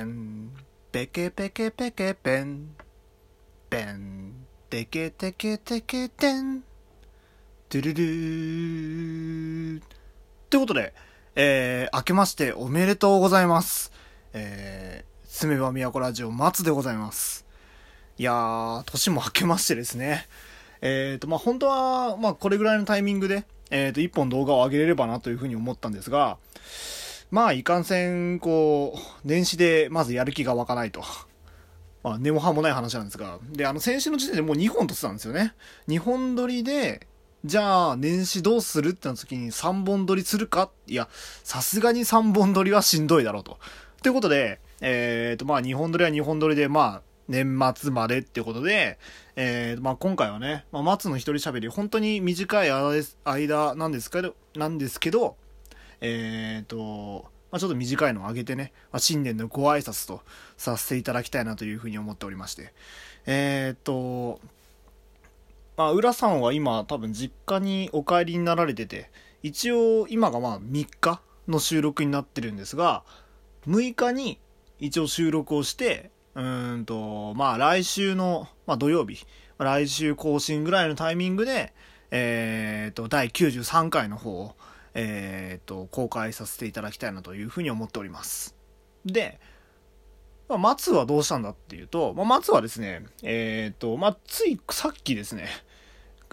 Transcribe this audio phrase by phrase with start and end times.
[0.00, 0.50] ペン、
[0.90, 2.70] ペケペケペケペン、
[3.68, 4.32] ペン、
[4.70, 6.62] テケテケテケテン、
[7.68, 9.82] トゥルルー。
[10.48, 10.94] ということで、
[11.36, 13.92] えー、明けましておめでとうございます。
[14.32, 17.44] えー、すめば都ラジオ松でございます。
[18.16, 20.28] いやー、年も明けましてですね。
[20.80, 26.38] えーと、まあ、本当は、まあ、これぐらいのタイミングで、えーと、一本動画を上げれればなというふうに思ったんですが、
[27.30, 31.02] まあ、いかんせん、こう、年始でまずやる気が湧かないと。
[32.02, 33.38] まあ、根も葉もない話なんですが。
[33.52, 35.54] で、あの、先週の時点でもう2本撮ってたんですよね。
[35.88, 37.06] 2本撮りで、
[37.44, 40.70] じゃあ、年始どうするってなった時に3本撮りするか？
[40.86, 41.08] いや、
[41.44, 43.58] さすがに3本撮りはしんどいだろうと。
[44.02, 48.98] ということで、えっ、と、まあ、2本撮りは2本撮りで、まあ、年末までってことで、
[49.36, 55.36] えー、まあ、今回はね、まあ、松の一人喋り、本当に短い間です間なんですけど、なんですけど、
[56.00, 60.22] えっ、と、まあ、ちょっと短いのを上げてね、まあ、新年のご挨拶と
[60.56, 62.72] させていただきたいなというふうに思っておりまして。
[63.26, 64.40] えっ、と、
[65.76, 69.10] まあ、浦さんは今多分実家にお帰りになられてて、
[69.42, 73.02] 一応今がまあ3日の収録になってるんですが、
[73.66, 74.38] 6日に
[74.78, 79.26] 一応収録をして、うんと、まあ来週の、まあ土曜日、
[79.58, 81.72] 来週更新ぐらいのタイミングで、
[82.10, 84.56] えっ、と、第93回の方を、
[84.94, 88.56] えっ、と、公開させていただきたいなというふうに思っております。
[89.04, 89.40] で、
[90.48, 95.48] まあ、松はどうしたんだっていうと、まあ、松はですね、えっ、と、まあ、ついさっきですね、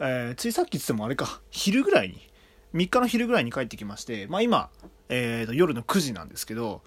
[0.00, 2.30] えーついさっき言ってもあれか、昼ぐらいに、
[2.74, 4.70] 3日の昼ぐらいに帰ってきまして、まあ今、
[5.08, 6.82] えーと、夜の9時なんですけど、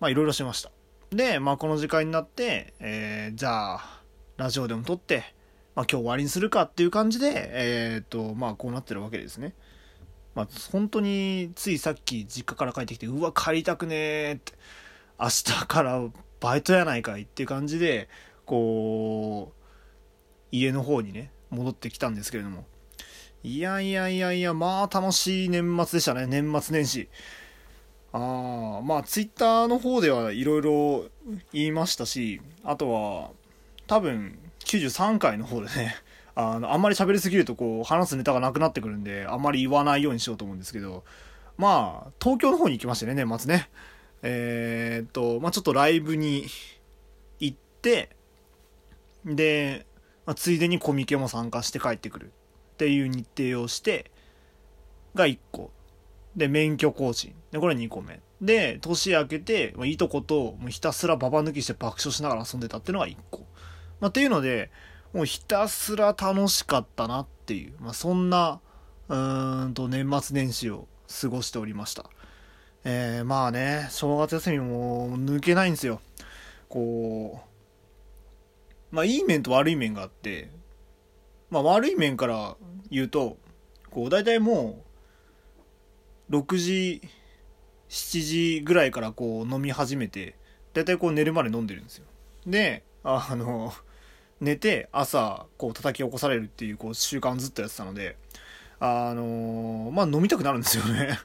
[0.00, 0.70] まあいろいろしました。
[1.10, 4.02] で、まあこの時間になって、えーじゃあ、
[4.36, 5.34] ラジオでも撮って、
[5.74, 9.54] まあ今日終わりにするかっていう感じで、えーと、まあこうなってるわけですね。
[10.34, 14.52] まあ本当についさっき実家から帰ってきて、うわ、帰りたくねーって、
[15.18, 16.02] 明日から
[16.40, 18.08] バイトやないかいっていう感じで、
[18.46, 19.64] こう、
[20.52, 22.64] 家の方にね、戻ってきたんですけれども。
[23.42, 27.08] いやいやいやいや、まあ楽しい年末でしたね、年末年始。
[28.12, 31.04] ああ、まあツイッターの方ではいろいろ
[31.52, 33.30] 言いましたし、あとは、
[33.86, 35.94] 多分93回の方でね、
[36.34, 41.04] あの、あんまり喋りすぎるとこう、話すネタがなくなってくるんで、あんまり言わないようにしようと思うんですけど、
[41.56, 43.70] まあ、東京の方に行きましてね、年末ね。
[44.22, 46.46] えーっと、まあちょっとライブに
[47.38, 48.16] 行って、
[49.24, 49.86] で、
[50.26, 52.32] まあ、ついでにコミケも参加して帰ってくる
[52.72, 54.10] っていう日程をして、
[55.14, 55.70] が1個。
[56.36, 57.34] で、免許更新。
[57.52, 58.20] で、これ2個目。
[58.40, 63.46] で、年明けて、まあ、いいとこと、もうひたすらババ抜きして爆笑しながら遊んでたっていうのが1個。
[64.00, 64.70] まあ、っていうので、
[65.14, 68.60] もうひたすら楽しかったなっていう、まあ、そんな、
[69.08, 70.88] うーんと、年末年始を
[71.20, 72.10] 過ごしておりました。
[72.82, 76.00] えー、まあね、正月休みも抜けないんですよ。
[76.68, 77.40] こ
[78.92, 80.50] う、まあいい面と悪い面があって、
[81.48, 82.56] まあ悪い面から
[82.90, 83.38] 言うと、
[83.90, 84.82] こう大体も
[86.28, 87.02] う、6時、
[87.88, 90.34] 7時ぐらいからこう飲み始めて、
[90.72, 92.06] 大体こう寝るまで飲んでるんですよ。
[92.46, 93.72] で、ああの、
[94.40, 98.16] 寝て朝こう叩き起こされるっていうこう習慣をずっとやってたので、
[98.80, 101.18] あのまあ飲みたくなるんですよね。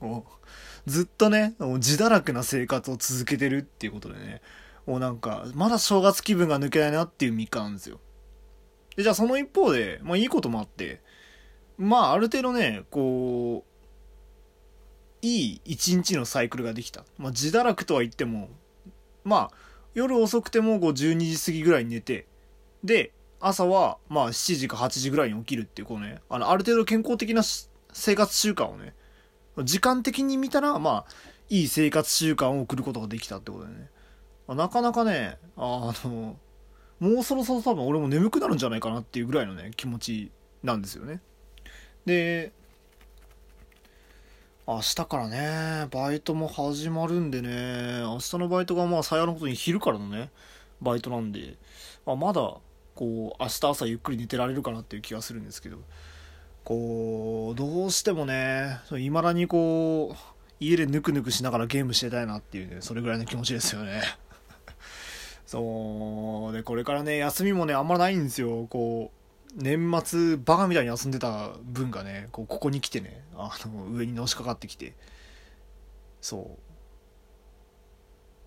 [0.86, 4.40] ずっとね、自堕落な生活を続けてるっていうことでね、
[4.86, 7.98] もうなんか、まだ正月気分が抜けないなっていう3日なんですよ。
[8.94, 11.02] で、じゃあその一方で、まあいいこともあって、
[11.76, 13.76] まあある程度ね、こう、
[15.22, 17.04] いい一日のサイクルができた。
[17.18, 18.48] まあ自堕落とは言っても、
[19.24, 19.56] まあ
[19.94, 22.26] 夜遅くてもこう12時過ぎぐらいに寝て、
[22.86, 27.42] で、朝はまあ7時か8時ぐらいに起きるっていうこうね、あの、ある程度健康的な
[27.92, 28.94] 生活習慣をね、
[29.64, 31.12] 時間的に見たら、まあ、
[31.48, 33.90] いい生活習慣を送ることができたってことでね。
[34.46, 36.36] まあなかなかね、あの、
[37.00, 40.30] もうそろそろ多分俺も眠くなるんじゃないかなっていうぐらいのね、気持ち
[40.62, 41.20] なんですよね。
[42.06, 42.52] で、
[44.66, 50.30] 明日からね、バイトも始まるんでね、明日のバイトがまあ最悪のことに昼からのね、
[50.80, 51.56] バイトなんで、
[52.04, 52.56] まあ、まだ、
[52.96, 55.78] こう、明日朝ゆっくり寝てられるかなっていう気がするんですけど、
[56.64, 60.16] こう、どうしてもね、いまだにこう、
[60.58, 64.02] 家でぬくぬくしながらゲームしてたいなっていうね、それぐらいの気持ちですよね。
[65.46, 68.66] そう、で、これからね、休みもね、あんまないんですよ。
[68.68, 74.94] こう、年末、バカみたいに遊んでた分がね、こうここに来てね、あの、上にのしかかってきて、
[76.20, 76.66] そう。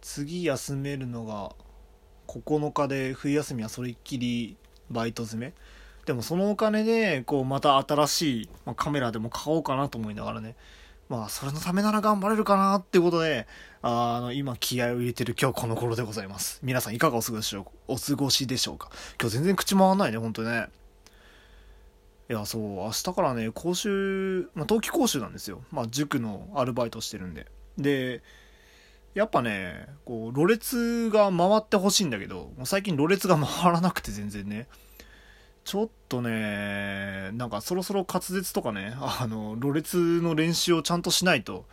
[0.01, 1.55] 次休めるのが、
[2.29, 4.57] 9日で冬休みはそれっきり
[4.91, 5.53] バイト詰め
[6.05, 10.55] でもそのお金でこうまた新しい、まあ、カメラでも買おうかなと思いながらね
[11.09, 13.47] まあ、それのためなら頑張れるかなってことで、
[13.81, 16.59] あの、今気合を入れてる今日この頃でございます。
[16.61, 18.91] 皆さんいかがお過ごしお過ごしでしょうか？
[19.19, 20.67] 今日全然口回んないね、ほんとね。
[22.29, 25.63] いや、そう、明日からね、講習、まあ、冬季講習なんですよ。
[25.71, 27.47] まあ、塾のアルバイトしてるんで。
[27.79, 28.21] で、
[29.19, 34.69] やっぱね、こう、ろれつが回ってほしいんだけど、もう最近ろれつが回らなくて全然ね。
[35.65, 41.65] ちょっとね、なんかそろそろ滑舌とかね、あの、ろれつの練習をちゃんとしないと、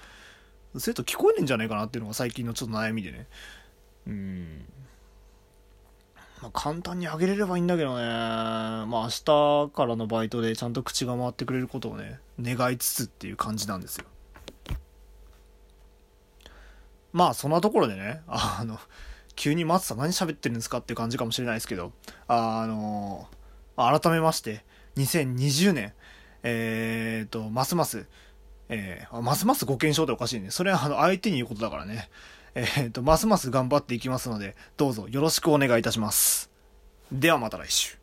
[0.77, 3.29] 生徒聞こえねえんじゃないかなっていうのが最近のちょっと悩みでね。
[4.09, 4.65] うん。
[6.43, 8.03] まあ、簡単にあげれればいいんだけどね。
[8.03, 14.07] まあ明日からのバイトでちゃんと口が回ってくれることをね、願いつつっていう感じなんですよ。
[17.17, 18.79] まあそんなところでね、あの、
[19.37, 21.93] 急に松さん何喋ってるんですかっていう感じかもしれないですけど、
[22.29, 23.27] あの、
[23.75, 24.67] 改めまして、
[24.99, 25.95] 2020年、
[26.43, 28.07] えーと、ますます、
[28.69, 30.51] えー、ますますご検証っておかしいね。
[30.51, 32.11] それはあの相手に言うことだからね。
[32.55, 36.51] えーと、ますます頑張っていきますので、どうぞよろしくお願いいたします。
[37.11, 37.96] ではまた来週。